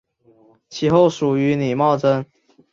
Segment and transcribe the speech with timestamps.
[0.67, 2.25] 其后属于李茂贞。